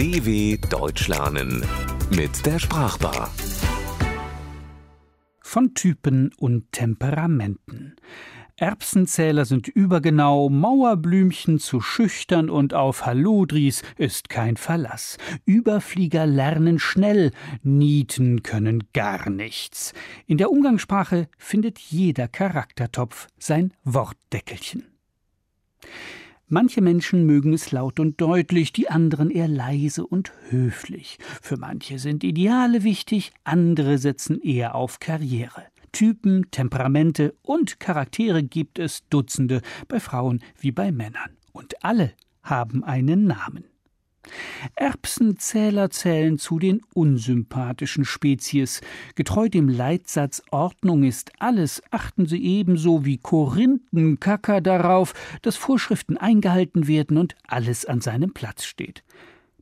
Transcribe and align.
DW 0.00 0.56
Deutsch 0.70 1.08
lernen 1.08 1.62
mit 2.16 2.46
der 2.46 2.58
Sprachbar. 2.58 3.30
Von 5.42 5.74
Typen 5.74 6.30
und 6.38 6.72
Temperamenten. 6.72 7.96
Erbsenzähler 8.56 9.44
sind 9.44 9.68
übergenau, 9.68 10.48
Mauerblümchen 10.48 11.58
zu 11.58 11.82
schüchtern 11.82 12.48
und 12.48 12.72
auf 12.72 13.04
Hallodris 13.04 13.82
ist 13.98 14.30
kein 14.30 14.56
Verlass. 14.56 15.18
Überflieger 15.44 16.24
lernen 16.24 16.78
schnell, 16.78 17.30
Nieten 17.62 18.42
können 18.42 18.84
gar 18.94 19.28
nichts. 19.28 19.92
In 20.26 20.38
der 20.38 20.50
Umgangssprache 20.50 21.28
findet 21.36 21.78
jeder 21.78 22.26
Charaktertopf 22.26 23.26
sein 23.38 23.74
Wortdeckelchen. 23.84 24.89
Manche 26.52 26.80
Menschen 26.80 27.26
mögen 27.26 27.52
es 27.52 27.70
laut 27.70 28.00
und 28.00 28.20
deutlich, 28.20 28.72
die 28.72 28.90
anderen 28.90 29.30
eher 29.30 29.46
leise 29.46 30.04
und 30.04 30.32
höflich. 30.48 31.18
Für 31.40 31.56
manche 31.56 32.00
sind 32.00 32.24
Ideale 32.24 32.82
wichtig, 32.82 33.30
andere 33.44 33.98
setzen 33.98 34.40
eher 34.42 34.74
auf 34.74 34.98
Karriere. 34.98 35.62
Typen, 35.92 36.50
Temperamente 36.50 37.36
und 37.42 37.78
Charaktere 37.78 38.42
gibt 38.42 38.80
es 38.80 39.06
Dutzende, 39.10 39.62
bei 39.86 40.00
Frauen 40.00 40.42
wie 40.58 40.72
bei 40.72 40.90
Männern. 40.90 41.36
Und 41.52 41.84
alle 41.84 42.14
haben 42.42 42.82
einen 42.82 43.26
Namen. 43.26 43.62
Erbsenzähler 44.76 45.90
zählen 45.90 46.38
zu 46.38 46.58
den 46.58 46.82
unsympathischen 46.94 48.04
Spezies. 48.04 48.80
Getreu 49.14 49.48
dem 49.48 49.68
Leitsatz 49.68 50.42
Ordnung 50.50 51.04
ist 51.04 51.32
alles, 51.38 51.82
achten 51.90 52.26
sie 52.26 52.42
ebenso 52.42 53.04
wie 53.04 53.18
Korinthenkacker 53.18 54.60
darauf, 54.60 55.14
dass 55.42 55.56
Vorschriften 55.56 56.16
eingehalten 56.16 56.86
werden 56.86 57.16
und 57.16 57.36
alles 57.46 57.84
an 57.86 58.00
seinem 58.00 58.32
Platz 58.32 58.64
steht. 58.64 59.02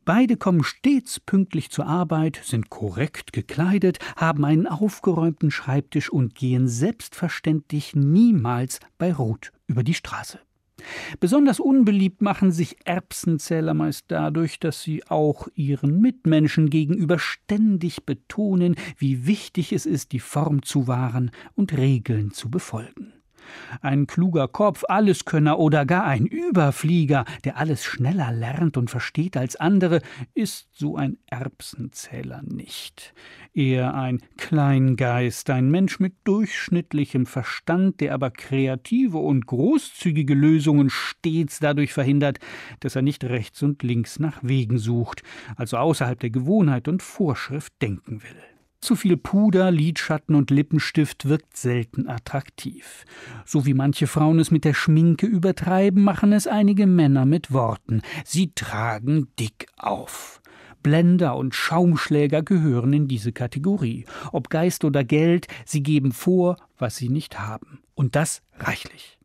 Beide 0.05 0.39
kommen 0.39 0.65
stets 0.65 1.21
pünktlich 1.21 1.71
zur 1.71 1.87
Arbeit, 1.87 2.41
sind 2.43 2.71
korrekt 2.71 3.35
gekleidet, 3.35 3.99
haben 4.17 4.47
einen 4.47 4.67
aufgeräumten 4.67 5.51
Schreibtisch 5.51 6.09
und 6.09 6.35
gehen 6.35 6.67
selbstverständlich 6.67 7.95
niemals 7.95 8.81
bei 8.97 9.13
Rot 9.13 9.53
über 9.67 9.83
die 9.83 9.93
Straße. 9.93 10.39
Besonders 11.21 11.61
unbeliebt 11.61 12.23
machen 12.23 12.53
sich 12.53 12.77
Erbsenzähler 12.85 13.75
meist 13.75 14.07
dadurch, 14.09 14.59
dass 14.61 14.83
sie 14.83 15.07
auch 15.09 15.49
ihren 15.55 16.01
Mitmenschen 16.01 16.71
gegenüber 16.71 17.19
ständig 17.19 18.05
betonen, 18.05 18.77
wie 18.97 19.27
wichtig 19.27 19.73
es 19.73 19.87
ist, 19.87 20.13
die 20.13 20.21
Form 20.21 20.63
zu 20.63 20.87
wahren 20.87 21.31
und 21.55 21.77
Regeln 21.77 22.33
zu 22.33 22.51
befolgen. 22.51 23.18
Ein 23.81 24.07
kluger 24.07 24.49
Kopf, 24.49 24.85
Alleskönner 24.89 25.59
oder 25.59 25.87
gar 25.87 26.05
ein 26.05 26.27
Überflieger, 26.27 27.25
der 27.45 27.57
alles 27.59 27.85
schneller 27.85 28.33
lernt 28.33 28.77
und 28.77 28.91
versteht 28.91 29.37
als 29.37 29.57
andere, 29.57 30.01
ist 30.35 30.69
so 30.73 30.97
ein 30.97 31.19
Erbsenzähler 31.27 32.43
nicht. 32.43 33.15
Eher 33.55 33.95
ein 33.95 34.21
Kleingeist, 34.37 35.51
ein 35.51 35.71
Mensch 35.71 36.01
mit 36.01 36.15
durchschnittlichem 36.25 37.27
Verstand, 37.27 38.01
der 38.01 38.15
aber 38.15 38.31
kreative 38.31 39.19
und 39.19 39.47
großzügige 39.47 40.35
Lösungen 40.35 40.91
stets 40.91 41.59
dadurch 41.59 41.93
verhindert, 41.93 42.39
dass 42.81 42.97
er 42.97 43.03
nicht 43.03 43.25
rechts 43.25 43.63
und 43.63 43.83
links 43.83 44.19
nach 44.19 44.39
Wegen 44.43 44.79
sucht, 44.79 45.23
also 45.57 45.77
außerhalb 45.79 46.21
der 46.21 46.31
Gewohnheit 46.31 46.89
und 46.89 47.03
Vorschrift 47.03 47.73
denken 47.83 48.23
will. 48.23 48.48
Zu 48.81 48.95
viel 48.95 49.17
Puder, 49.17 49.71
Lidschatten 49.71 50.35
und 50.37 50.51
Lippenstift 50.51 51.29
wirkt 51.29 51.57
selten 51.57 52.09
attraktiv. 52.09 53.05
So 53.45 53.67
wie 53.67 53.75
manche 53.75 54.07
Frauen 54.07 54.39
es 54.39 54.51
mit 54.51 54.65
der 54.65 54.75
Schminke 54.75 55.27
übertreiben, 55.27 56.03
machen 56.03 56.33
es 56.33 56.47
einige 56.47 56.87
Männer 56.87 57.27
mit 57.27 57.53
Worten. 57.53 58.03
Sie 58.25 58.53
tragen 58.55 59.29
dick 59.39 59.67
auf. 59.77 60.41
Blender 60.83 61.37
und 61.37 61.57
Schaumschläger 61.57 62.43
gehören 62.43 62.93
in 62.93 63.09
diese 63.09 63.33
Kategorie. 63.33 64.05
Ob 64.33 64.49
Geist 64.49 64.85
oder 64.85 65.03
Geld, 65.03 65.49
sie 65.65 65.83
geben 65.83 66.13
vor, 66.13 66.57
was 66.79 66.97
sie 66.97 67.09
nicht 67.09 67.41
haben. 67.41 67.81
Und 67.95 68.15
das 68.15 68.43
reichlich. 68.59 69.18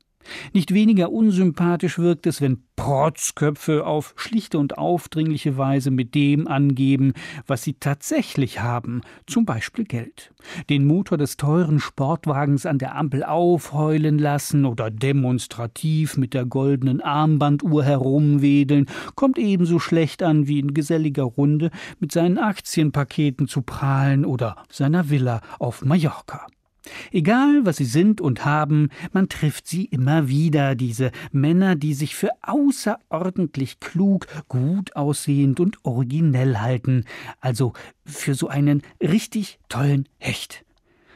Nicht 0.54 0.74
weniger 0.74 1.12
unsympathisch 1.12 2.00
wirkt 2.00 2.28
es, 2.28 2.42
wenn 2.42 2.64
Protzköpfe 2.76 3.86
auf 3.86 4.14
schlichte 4.18 4.58
und 4.58 4.78
aufdringliche 4.78 5.58
Weise 5.58 5.92
mit 5.92 6.16
dem 6.16 6.48
angeben, 6.48 7.14
was 7.46 7.64
sie 7.64 7.76
tatsächlich 7.76 8.62
haben, 8.62 9.02
zum 9.28 9.46
Beispiel 9.46 9.86
Geld. 9.86 10.34
Den 10.70 10.88
Motor 10.88 11.18
des 11.18 11.38
teuren 11.38 11.80
Sportwagens 11.80 12.66
an 12.66 12.80
der 12.80 12.96
Ampel 12.96 13.24
aufheulen 13.24 14.18
lassen 14.18 14.66
oder 14.66 14.90
demonstrativ 14.90 16.18
mit 16.18 16.34
der 16.34 16.46
goldenen 16.46 17.00
Armbanduhr 17.02 17.84
herumwedeln, 17.84 18.88
kommt 19.16 19.38
ebenso 19.38 19.80
schlecht 19.80 20.24
an 20.24 20.48
wie 20.48 20.60
in 20.60 20.74
geselliger 20.74 21.24
Runde 21.24 21.70
mit 22.00 22.12
seinen 22.12 22.38
Aktienpaketen 22.38 23.48
zu 23.48 23.62
prahlen 23.62 24.26
oder 24.26 24.58
seiner 24.70 25.10
Villa 25.10 25.42
auf 25.60 25.86
Mallorca. 25.86 26.48
Egal, 27.12 27.66
was 27.66 27.78
sie 27.78 27.86
sind 27.86 28.20
und 28.20 28.46
haben, 28.46 28.90
man 29.14 29.30
trifft 29.30 29.68
sie 29.68 29.86
immer 29.86 30.28
wieder, 30.28 30.76
diese 30.76 31.12
Männer, 31.32 31.76
die 31.76 31.94
sich 31.94 32.16
für 32.16 32.32
außerordentlich 32.42 33.80
klug, 33.80 34.28
gut 34.50 34.96
aussehend 34.96 35.60
und 35.60 35.78
originell 35.84 36.58
halten, 36.58 37.06
also 37.40 37.74
für 38.06 38.36
so 38.36 38.48
einen 38.48 38.82
richtig 39.02 39.60
tollen 39.70 40.10
Hecht. 40.18 40.66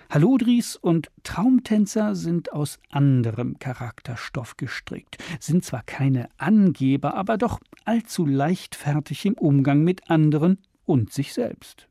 Hallodris 0.10 0.78
und 0.78 1.12
Traumtänzer 1.24 2.16
sind 2.16 2.54
aus 2.54 2.80
anderem 2.90 3.60
Charakterstoff 3.60 4.56
gestrickt, 4.56 5.18
sind 5.42 5.66
zwar 5.66 5.84
keine 5.84 6.30
Angeber, 6.38 7.16
aber 7.16 7.38
doch 7.38 7.60
allzu 7.84 8.26
leichtfertig 8.26 9.26
im 9.26 9.34
Umgang 9.34 9.84
mit 9.84 10.10
anderen 10.10 10.60
und 10.86 11.12
sich 11.12 11.34
selbst. 11.34 11.87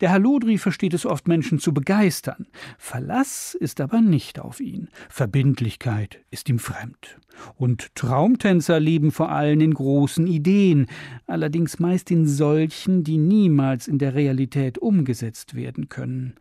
Der 0.00 0.10
Halodri 0.10 0.58
versteht 0.58 0.94
es 0.94 1.06
oft, 1.06 1.28
Menschen 1.28 1.58
zu 1.58 1.72
begeistern. 1.74 2.46
Verlass 2.78 3.54
ist 3.54 3.80
aber 3.80 4.00
nicht 4.00 4.38
auf 4.38 4.60
ihn. 4.60 4.88
Verbindlichkeit 5.08 6.20
ist 6.30 6.48
ihm 6.48 6.58
fremd. 6.58 7.18
Und 7.56 7.94
Traumtänzer 7.94 8.80
leben 8.80 9.12
vor 9.12 9.30
allem 9.30 9.60
in 9.60 9.74
großen 9.74 10.26
Ideen, 10.26 10.86
allerdings 11.26 11.78
meist 11.78 12.10
in 12.10 12.26
solchen, 12.26 13.04
die 13.04 13.18
niemals 13.18 13.88
in 13.88 13.98
der 13.98 14.14
Realität 14.14 14.78
umgesetzt 14.78 15.54
werden 15.54 15.88
können. 15.88 16.34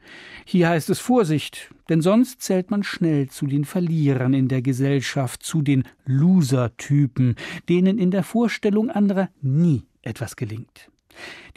Hier 0.45 0.69
heißt 0.69 0.89
es 0.89 0.99
Vorsicht, 0.99 1.73
denn 1.89 2.01
sonst 2.01 2.41
zählt 2.41 2.71
man 2.71 2.83
schnell 2.83 3.29
zu 3.29 3.47
den 3.47 3.65
Verlierern 3.65 4.33
in 4.33 4.47
der 4.47 4.61
Gesellschaft, 4.61 5.43
zu 5.43 5.61
den 5.61 5.83
Loser-Typen, 6.05 7.35
denen 7.67 7.97
in 7.97 8.11
der 8.11 8.23
Vorstellung 8.23 8.89
anderer 8.89 9.29
nie 9.41 9.83
etwas 10.01 10.35
gelingt. 10.35 10.89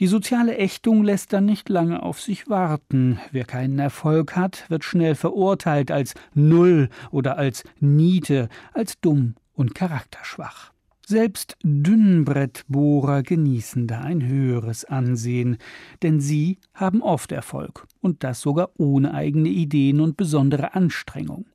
Die 0.00 0.06
soziale 0.06 0.56
Ächtung 0.56 1.05
lässt 1.05 1.33
dann 1.33 1.45
nicht 1.45 1.69
lange 1.69 2.03
auf 2.03 2.21
sich 2.21 2.49
warten. 2.49 3.19
Wer 3.31 3.45
keinen 3.45 3.78
Erfolg 3.78 4.37
hat, 4.37 4.65
wird 4.69 4.84
schnell 4.84 5.15
verurteilt 5.15 5.91
als 5.91 6.15
Null 6.34 6.89
oder 7.11 7.37
als 7.37 7.65
Niete, 7.81 8.49
als 8.73 9.00
dumm 9.00 9.34
und 9.55 9.75
charakterschwach. 9.75 10.73
Selbst 11.05 11.56
Dünnbrettbohrer 11.65 13.23
genießen 13.23 13.89
da 13.89 14.00
ein 14.00 14.25
höheres 14.25 14.84
Ansehen, 14.84 15.59
denn 16.03 16.21
sie 16.21 16.59
haben 16.75 17.03
oft 17.03 17.33
Erfolg, 17.33 17.87
und 18.00 18.23
das 18.23 18.41
sogar 18.41 18.71
ohne 18.79 19.12
eigene 19.12 19.49
Ideen 19.49 20.00
und 20.00 20.17
besondere 20.17 20.75
Anstrengung. 20.75 21.47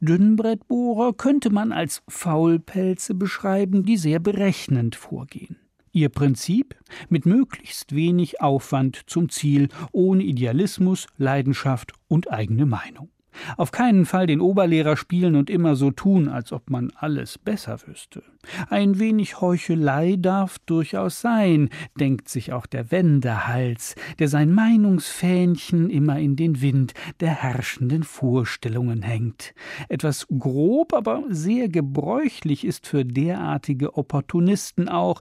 Dünnbrettbohrer 0.00 1.12
könnte 1.12 1.50
man 1.50 1.72
als 1.72 2.02
Faulpelze 2.08 3.14
beschreiben, 3.14 3.84
die 3.84 3.96
sehr 3.96 4.18
berechnend 4.18 4.96
vorgehen. 4.96 5.56
Ihr 5.96 6.10
Prinzip? 6.10 6.76
Mit 7.08 7.24
möglichst 7.24 7.94
wenig 7.94 8.42
Aufwand 8.42 9.04
zum 9.06 9.30
Ziel, 9.30 9.68
ohne 9.92 10.24
Idealismus, 10.24 11.06
Leidenschaft 11.16 11.94
und 12.06 12.30
eigene 12.30 12.66
Meinung. 12.66 13.08
Auf 13.56 13.72
keinen 13.72 14.06
Fall 14.06 14.26
den 14.26 14.40
Oberlehrer 14.40 14.96
spielen 14.96 15.36
und 15.36 15.50
immer 15.50 15.76
so 15.76 15.90
tun, 15.90 16.28
als 16.28 16.52
ob 16.52 16.70
man 16.70 16.92
alles 16.96 17.38
besser 17.38 17.78
wüsste. 17.86 18.22
Ein 18.70 18.98
wenig 18.98 19.40
Heuchelei 19.40 20.16
darf 20.18 20.58
durchaus 20.60 21.20
sein, 21.20 21.68
denkt 21.98 22.28
sich 22.28 22.52
auch 22.52 22.66
der 22.66 22.90
Wendehals, 22.90 23.94
der 24.18 24.28
sein 24.28 24.52
Meinungsfähnchen 24.52 25.90
immer 25.90 26.18
in 26.18 26.36
den 26.36 26.60
Wind 26.60 26.94
der 27.20 27.30
herrschenden 27.30 28.04
Vorstellungen 28.04 29.02
hängt. 29.02 29.54
Etwas 29.88 30.26
grob, 30.38 30.94
aber 30.94 31.24
sehr 31.28 31.68
gebräuchlich 31.68 32.64
ist 32.64 32.86
für 32.86 33.04
derartige 33.04 33.96
Opportunisten 33.96 34.88
auch, 34.88 35.20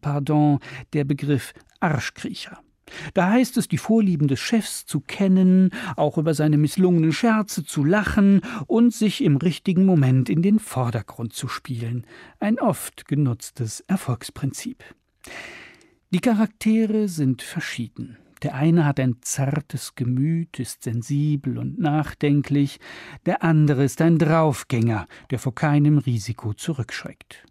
pardon, 0.00 0.58
der 0.92 1.04
Begriff 1.04 1.52
Arschkriecher. 1.80 2.58
Da 3.14 3.30
heißt 3.30 3.56
es, 3.56 3.68
die 3.68 3.78
Vorlieben 3.78 4.28
des 4.28 4.40
Chefs 4.40 4.86
zu 4.86 5.00
kennen, 5.00 5.70
auch 5.96 6.18
über 6.18 6.34
seine 6.34 6.56
misslungenen 6.56 7.12
Scherze 7.12 7.64
zu 7.64 7.84
lachen 7.84 8.40
und 8.66 8.94
sich 8.94 9.22
im 9.22 9.36
richtigen 9.36 9.84
Moment 9.84 10.28
in 10.28 10.42
den 10.42 10.58
Vordergrund 10.58 11.32
zu 11.32 11.48
spielen. 11.48 12.06
Ein 12.38 12.58
oft 12.58 13.06
genutztes 13.06 13.80
Erfolgsprinzip. 13.80 14.84
Die 16.10 16.20
Charaktere 16.20 17.08
sind 17.08 17.42
verschieden. 17.42 18.18
Der 18.42 18.54
eine 18.54 18.84
hat 18.84 19.00
ein 19.00 19.16
zartes 19.22 19.94
Gemüt, 19.94 20.58
ist 20.58 20.82
sensibel 20.82 21.58
und 21.58 21.78
nachdenklich, 21.78 22.78
der 23.24 23.42
andere 23.42 23.84
ist 23.84 24.02
ein 24.02 24.18
Draufgänger, 24.18 25.06
der 25.30 25.38
vor 25.38 25.54
keinem 25.54 25.98
Risiko 25.98 26.52
zurückschreckt. 26.52 27.44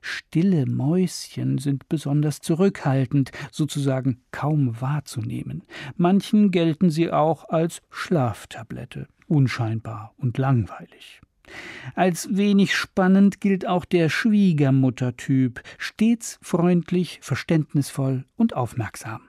Stille 0.00 0.66
Mäuschen 0.66 1.58
sind 1.58 1.88
besonders 1.88 2.40
zurückhaltend, 2.40 3.30
sozusagen 3.50 4.22
kaum 4.32 4.80
wahrzunehmen. 4.80 5.62
Manchen 5.96 6.50
gelten 6.50 6.90
sie 6.90 7.10
auch 7.10 7.48
als 7.48 7.80
Schlaftablette, 7.90 9.06
unscheinbar 9.28 10.12
und 10.18 10.38
langweilig. 10.38 11.20
Als 11.94 12.36
wenig 12.36 12.74
spannend 12.74 13.40
gilt 13.40 13.66
auch 13.66 13.84
der 13.84 14.08
Schwiegermuttertyp, 14.08 15.62
stets 15.78 16.38
freundlich, 16.42 17.18
verständnisvoll 17.22 18.24
und 18.36 18.54
aufmerksam. 18.54 19.22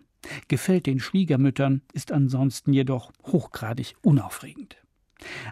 Gefällt 0.48 0.86
den 0.86 1.00
Schwiegermüttern, 1.00 1.82
ist 1.94 2.12
ansonsten 2.12 2.74
jedoch 2.74 3.12
hochgradig 3.26 3.96
unaufregend. 4.02 4.78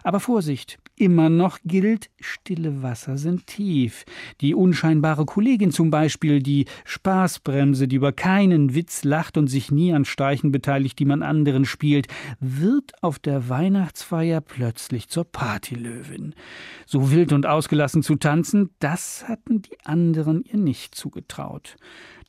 Aber 0.02 0.20
Vorsicht, 0.20 0.78
immer 1.02 1.28
noch 1.28 1.58
gilt, 1.64 2.10
stille 2.20 2.80
Wasser 2.80 3.18
sind 3.18 3.48
tief. 3.48 4.04
Die 4.40 4.54
unscheinbare 4.54 5.26
Kollegin 5.26 5.72
zum 5.72 5.90
Beispiel, 5.90 6.40
die 6.40 6.66
Spaßbremse, 6.84 7.88
die 7.88 7.96
über 7.96 8.12
keinen 8.12 8.76
Witz 8.76 9.02
lacht 9.02 9.36
und 9.36 9.48
sich 9.48 9.72
nie 9.72 9.92
an 9.92 10.04
Streichen 10.04 10.52
beteiligt, 10.52 11.00
die 11.00 11.04
man 11.04 11.24
anderen 11.24 11.64
spielt, 11.64 12.06
wird 12.38 12.92
auf 13.02 13.18
der 13.18 13.48
Weihnachtsfeier 13.48 14.40
plötzlich 14.40 15.08
zur 15.08 15.24
Partylöwin. 15.24 16.36
So 16.86 17.10
wild 17.10 17.32
und 17.32 17.46
ausgelassen 17.46 18.04
zu 18.04 18.14
tanzen, 18.14 18.70
das 18.78 19.24
hatten 19.26 19.62
die 19.62 19.76
anderen 19.84 20.44
ihr 20.44 20.58
nicht 20.58 20.94
zugetraut. 20.94 21.74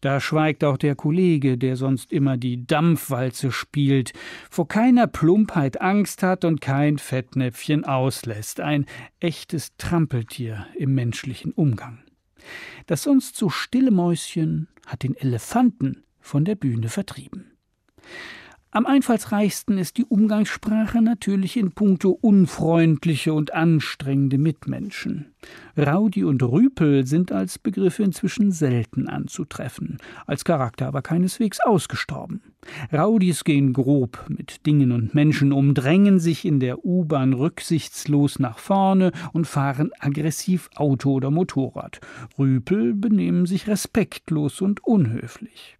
Da 0.03 0.19
schweigt 0.19 0.65
auch 0.65 0.75
der 0.75 0.95
Kollege, 0.95 1.57
der 1.57 1.77
sonst 1.77 2.11
immer 2.11 2.35
die 2.35 2.67
Dampfwalze 2.67 3.53
spielt, 3.53 4.11
vor 4.51 4.67
keiner 4.67 5.07
Plumpheit 5.07 5.79
Angst 5.79 6.23
hat 6.23 6.43
und 6.43 6.59
kein 6.59 6.97
Fettnäpfchen 6.97 7.85
auslässt, 7.85 8.59
ein 8.63 8.85
echtes 9.19 9.75
Trampeltier 9.77 10.67
im 10.75 10.95
menschlichen 10.95 11.51
Umgang. 11.51 11.99
Das 12.87 13.03
sonst 13.03 13.35
so 13.35 13.49
stille 13.49 13.91
Mäuschen 13.91 14.67
hat 14.85 15.03
den 15.03 15.15
Elefanten 15.15 16.03
von 16.19 16.45
der 16.45 16.55
Bühne 16.55 16.89
vertrieben. 16.89 17.51
Am 18.75 18.87
einfallsreichsten 18.87 19.77
ist 19.77 19.97
die 19.97 20.05
Umgangssprache 20.05 20.99
natürlich 20.99 21.57
in 21.57 21.73
puncto 21.73 22.09
unfreundliche 22.09 23.31
und 23.31 23.53
anstrengende 23.53 24.39
Mitmenschen. 24.39 25.35
Raudi 25.77 26.23
und 26.23 26.41
Rüpel 26.41 27.05
sind 27.05 27.31
als 27.31 27.59
Begriffe 27.59 28.01
inzwischen 28.01 28.51
selten 28.51 29.07
anzutreffen, 29.07 29.99
als 30.25 30.43
Charakter 30.43 30.87
aber 30.87 31.03
keineswegs 31.03 31.59
ausgestorben. 31.59 32.52
Raudis 32.91 33.43
gehen 33.43 33.73
grob 33.73 34.25
mit 34.27 34.65
Dingen 34.65 34.91
und 34.91 35.13
Menschen 35.13 35.51
um, 35.51 35.73
drängen 35.73 36.19
sich 36.19 36.45
in 36.45 36.59
der 36.59 36.85
U-Bahn 36.85 37.33
rücksichtslos 37.33 38.39
nach 38.39 38.57
vorne 38.57 39.11
und 39.33 39.47
fahren 39.47 39.91
aggressiv 39.99 40.69
Auto 40.75 41.13
oder 41.13 41.31
Motorrad. 41.31 41.99
Rüpel 42.37 42.93
benehmen 42.93 43.45
sich 43.45 43.67
respektlos 43.67 44.61
und 44.61 44.83
unhöflich. 44.83 45.77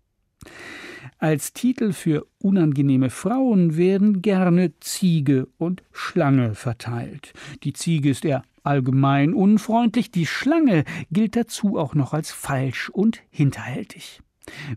Als 1.20 1.54
Titel 1.54 1.94
für 1.94 2.26
unangenehme 2.40 3.10
Frauen 3.10 3.78
werden 3.78 4.22
gerne 4.22 4.78
Ziege 4.80 5.48
und 5.58 5.84
Schlange 5.92 6.54
verteilt. 6.56 7.34
Die 7.64 7.74
Ziege 7.74 8.10
ist 8.10 8.26
eher 8.26 8.44
allgemein 8.64 9.34
unfreundlich, 9.34 10.12
die 10.12 10.26
Schlange 10.26 10.84
gilt 11.12 11.36
dazu 11.36 11.78
auch 11.78 11.96
noch 11.96 12.14
als 12.14 12.32
falsch 12.32 12.90
und 12.90 13.22
hinterhältig. 13.30 14.22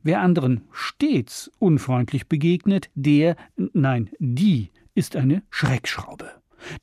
Wer 0.02 0.20
anderen 0.20 0.62
stets 0.72 1.50
unfreundlich 1.58 2.28
begegnet, 2.28 2.90
der, 2.94 3.36
nein, 3.56 4.10
die 4.18 4.70
ist 4.94 5.16
eine 5.16 5.42
Schreckschraube. 5.50 6.30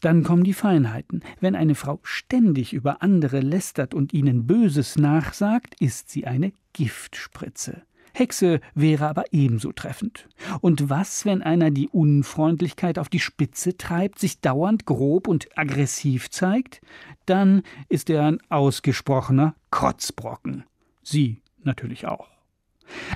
Dann 0.02 0.24
kommen 0.24 0.44
die 0.44 0.54
Feinheiten. 0.54 1.24
Wenn 1.40 1.56
eine 1.56 1.76
Frau 1.76 2.00
ständig 2.04 2.74
über 2.74 3.02
andere 3.02 3.40
lästert 3.40 3.94
und 3.94 4.14
ihnen 4.14 4.46
Böses 4.46 4.98
nachsagt, 4.98 5.76
ist 5.80 6.10
sie 6.10 6.26
eine 6.28 6.54
Giftspritze. 6.74 7.84
Hexe 8.16 8.60
wäre 8.76 9.08
aber 9.08 9.26
ebenso 9.32 9.72
treffend. 9.72 10.30
Und 10.62 10.90
was, 10.90 11.26
wenn 11.26 11.42
einer 11.42 11.72
die 11.72 11.90
Unfreundlichkeit 11.90 13.00
auf 13.00 13.10
die 13.10 13.20
Spitze 13.20 13.76
treibt, 13.76 14.20
sich 14.20 14.40
dauernd 14.40 14.86
grob 14.86 15.28
und 15.28 15.50
aggressiv 15.58 16.30
zeigt? 16.30 16.82
Dann 17.26 17.64
ist 17.90 18.12
er 18.12 18.26
ein 18.26 18.40
ausgesprochener 18.50 19.56
Kotzbrocken. 19.72 20.64
Sie 21.02 21.42
natürlich 21.64 22.06
auch. 22.06 22.33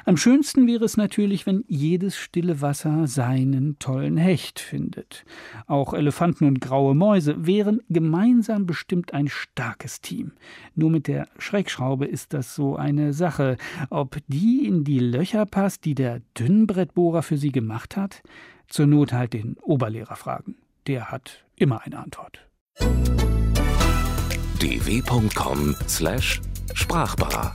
Am 0.05 0.17
schönsten 0.17 0.67
wäre 0.67 0.85
es 0.85 0.97
natürlich, 0.97 1.45
wenn 1.45 1.63
jedes 1.67 2.17
stille 2.17 2.61
Wasser 2.61 3.07
seinen 3.07 3.77
tollen 3.79 4.17
Hecht 4.17 4.59
findet. 4.59 5.25
Auch 5.67 5.93
Elefanten 5.93 6.45
und 6.45 6.61
graue 6.61 6.95
Mäuse 6.95 7.45
wären 7.45 7.81
gemeinsam 7.89 8.65
bestimmt 8.65 9.13
ein 9.13 9.27
starkes 9.27 10.01
Team. 10.01 10.31
Nur 10.75 10.89
mit 10.89 11.07
der 11.07 11.27
Schreckschraube 11.37 12.05
ist 12.05 12.33
das 12.33 12.55
so 12.55 12.75
eine 12.75 13.13
Sache. 13.13 13.57
Ob 13.89 14.17
die 14.27 14.65
in 14.65 14.83
die 14.83 14.99
Löcher 14.99 15.45
passt, 15.45 15.85
die 15.85 15.95
der 15.95 16.21
Dünnbrettbohrer 16.37 17.23
für 17.23 17.37
sie 17.37 17.51
gemacht 17.51 17.97
hat? 17.97 18.21
Zur 18.67 18.87
Not 18.87 19.13
halt 19.13 19.33
den 19.33 19.57
Oberlehrer 19.61 20.15
fragen. 20.15 20.55
Der 20.87 21.11
hat 21.11 21.45
immer 21.55 21.83
eine 21.83 21.99
Antwort. 21.99 22.39
dw.com/sprachbar 24.59 27.53